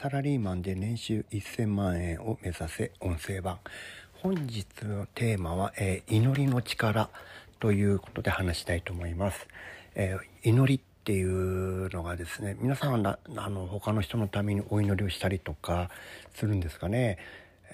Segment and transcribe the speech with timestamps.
[0.00, 3.58] サラリーマンで年収1000万円を目指せ音声版。
[4.22, 7.10] 本日のテーマは、えー、祈りの力
[7.58, 9.48] ということで話したいと思います、
[9.96, 15.90] えー、祈りっていうのがですね皆さんはあの他の人のためにお祈りをしたりとか
[16.36, 17.18] するんですかね、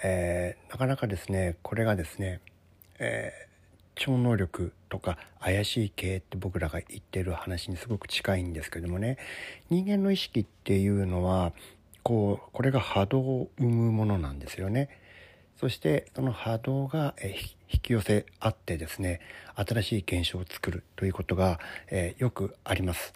[0.03, 2.41] えー、なかなかですねこれがですね、
[2.99, 3.33] え
[3.97, 9.19] 超能力とか怪しい系って僕らが言ってる話にすごく近いんですけどもね。
[9.71, 11.53] 人間の意識っていうのは
[12.05, 14.89] こうこれが波動を生むものなんですよね。
[15.59, 17.15] そしてその波動が
[17.73, 19.21] 引き寄せ合ってですね
[19.57, 21.59] 新しい現象を作るということが、
[21.91, 23.15] えー、よくあります。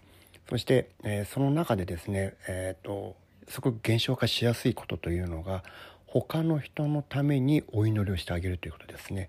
[0.49, 3.17] そして、えー、その中でですね、えーと、
[3.49, 5.63] すごく現象化しやすいことというのが
[6.07, 9.29] 他の人のためにお祈りをしてあげるということですね。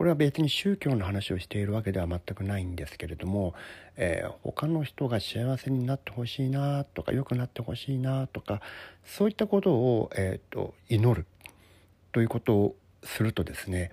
[0.00, 3.52] これは別に宗教の話をしているわけでは全くないんですけれども、
[3.98, 8.62] えー、他の人が幸せになってほしいなとか良くなってほしいなとか
[9.04, 11.26] そういったことを、えーと、祈る
[12.12, 13.92] ということをするとですね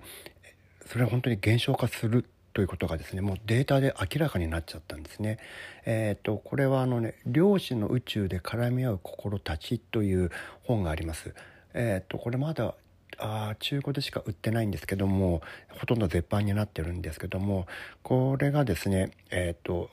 [0.86, 5.38] それは本当に減少化するということがですねもうデータで明らかになっちゃったんですね。
[5.84, 10.30] えーと、これはあのね「量子の宇宙で絡み合う心たち」という
[10.62, 11.34] 本があります。
[11.74, 12.74] えーとこれまだ
[13.18, 15.42] あ中古でしか売ってないんですけども
[15.80, 17.66] ほとんど絶版になってるんですけども
[18.02, 19.90] これがですねえっ、と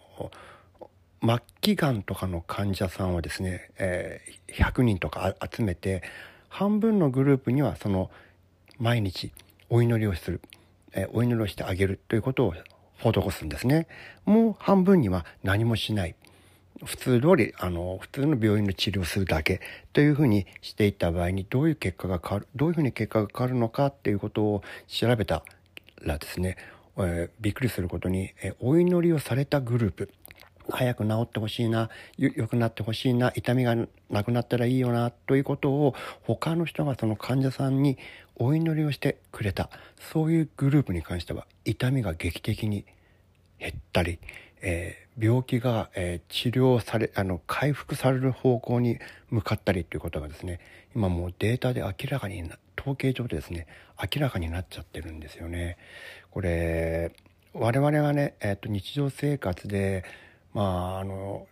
[1.22, 6.03] 末期がんとかの患者さんをですね、えー、100人とか集めて
[6.50, 8.12] 半分のグループにはその
[8.78, 9.31] 毎日
[9.70, 10.42] お祈りをする、
[10.94, 12.53] えー、お祈りをしてあげるということを
[13.00, 13.88] 施すんですね。
[14.26, 16.16] もう半分には何もしない。
[16.84, 19.62] 普通通りあの普通の病院の治療をするだけ
[19.94, 25.44] というふうにしていった場合にどういう結果が変わるどういうふうに結果が変わるのかっていうことを調べた
[26.02, 26.58] らですね、
[26.98, 30.12] えー、びっくりすることに、えー、お祈りをされたグループ
[30.70, 33.75] 早く治ってほしいな良くなってほしいな痛みが
[34.09, 37.97] なくなったらいいよなということを他の人がその患者さんに
[38.35, 39.69] お祈りをしてくれた
[40.12, 42.85] そういうグループに関しては痛みが劇的に
[43.59, 44.19] 減ったり
[44.61, 48.99] えー、病気が、えー、治療されあの回復される方向に
[49.29, 50.59] 向かったりということがですね
[50.95, 52.43] 今もうデータで明らかに
[52.79, 53.67] 統計上でですね
[54.01, 55.77] 明らかになっちゃってるんですよね。
[56.31, 57.11] これ
[57.53, 60.03] 我々がね、えーと、日常生活で
[60.53, 61.47] まああの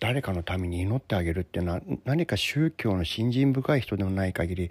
[0.00, 4.70] 誰かのために祈ってあげるっていうのは何か宗教の信心深い人でもない限り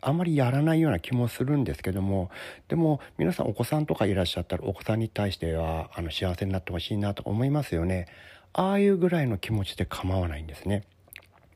[0.00, 2.30] あんまりやらないような気もするんですけども
[2.68, 8.06] でも皆さんお子さんとかいらっしゃったらお子さんに対してはあの幸せになってほしいなと思いますよね。
[8.52, 10.84] ああいうぐらいの気持ちで構わないんですね。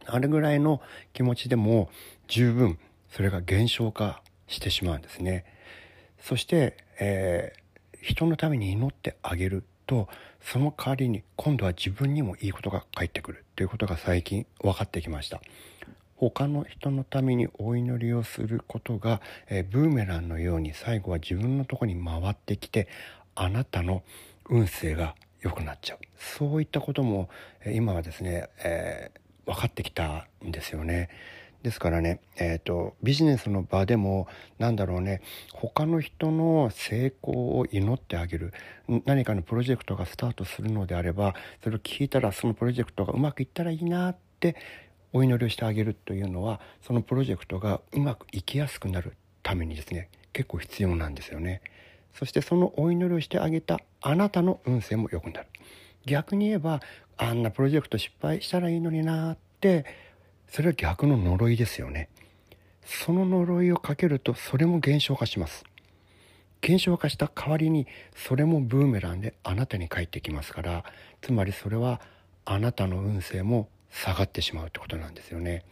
[0.07, 0.81] あれぐらいの
[1.13, 1.91] 気持ちでも
[2.29, 2.79] 十分
[3.11, 5.45] それが減少化してしまうんですね。
[6.21, 10.09] そして、えー、人のために祈ってあげると
[10.41, 15.41] その代わりに今度は自分にもいいことが返ってくるということが最近分かってきました。
[16.21, 22.89] 他の人のためにお祈りをすることが、え、ブーメランのように最後は自分のとこに回ってきて
[23.35, 24.03] あなたの
[24.47, 27.31] 運勢が良くなっちゃうそういったことも、
[27.67, 31.09] 今はですね、えー、分かってきたんですよね。
[31.63, 35.21] ですからね、えーと、ビジネスの場でも何だろうね
[35.53, 38.55] 他の人の成功を祈ってあげる
[39.05, 44.57] 何かのプロジェクトがスタートするのであればそれを聞いたらそのプロジェクトがうまくいったらいいなって
[45.13, 51.63] お祈りをしてあげるというのはそのプロジェクトがうまくいきやすくなるためにですね結構必要なんですよね。
[52.15, 55.47] そしてそのお祈りをしてあげたあなたの運勢も良くなる。
[56.07, 56.81] 逆に言えば
[57.17, 59.85] あんなプロジェクト失敗したらいいのになって
[60.49, 62.09] それは逆の呪いですよね。
[62.85, 65.65] その呪いをかけるとそれも減少化します。
[66.61, 70.85] 減少化した代わりにそれもブーメランであなたに返ってきますから
[71.23, 72.01] つまりそれは
[72.45, 75.65] あなたの運勢も下がってしまうってことなんですよね。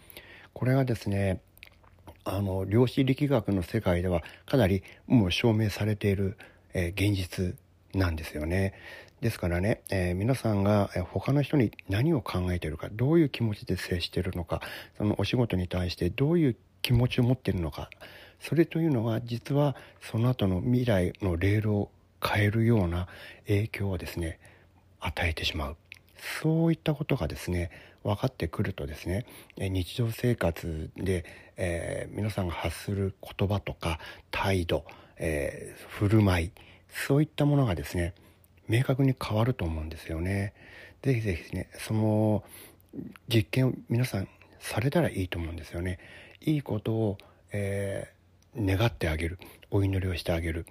[0.52, 1.40] これはですね
[2.24, 6.36] あの量子力学の世界ではかなりもう証明されている、
[6.74, 7.56] えー、現実
[7.94, 8.74] なんですよね。
[9.20, 14.60] ですからね、えー、皆さんが他の人に何を考えているかどういう気持ちで接しているのか
[14.96, 17.90] そのお仕事に対してどういう気持ちを持っているのか
[18.40, 21.90] それというのは実はその後の未来のレールを
[22.24, 23.08] 変えるような
[23.48, 24.38] 影響をですね
[25.00, 25.76] 与えてしまう
[26.40, 27.70] そういったことがですね
[28.04, 29.26] 分かってくるとですね
[29.58, 31.24] 日常生活で、
[31.56, 33.98] えー、皆さんが発する言葉とか
[34.30, 34.84] 態度、
[35.16, 36.50] えー、振る舞い
[36.88, 38.14] そういったものがですね
[38.68, 40.52] 明確に変わると思うんですよね。
[41.02, 42.44] ぜひぜひねその
[43.28, 44.28] 実験を皆さん
[44.58, 45.98] されたらいいと思うんですよね。
[46.40, 47.18] いいことを、
[47.52, 48.17] えー、
[48.56, 49.38] 願ってあげる
[49.70, 50.66] お祈りをしてあげる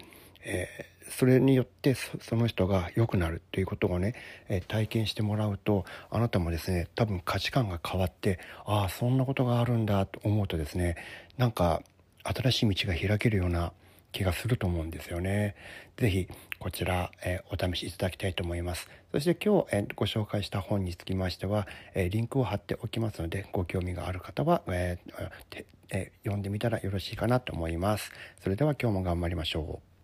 [0.50, 4.16] えー、それによってその人が良くなるということをね、
[4.48, 10.96] えー、体験してもらうとあなたもですね多分価値観が変わってああそんなことがあるんだと思うとですね
[11.38, 11.82] なんか
[12.24, 13.74] 新しい道が開けるような
[14.14, 15.56] 気がすると思うんですよね。
[15.98, 16.28] 是非
[16.60, 18.88] こちら、えー、お試しいただきたいと思います。
[19.12, 24.98] そして今日、えー、ご紹介した本につきましては、えー、リンクを貼っておきますのでご興味がある方は、え
[25.90, 28.12] え読んでみたらよろしいかなと思います。
[28.42, 29.97] それでは今日も頑張りましょう。